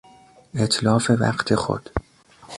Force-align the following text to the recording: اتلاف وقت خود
اتلاف 0.55 1.11
وقت 1.19 1.55
خود 1.55 1.89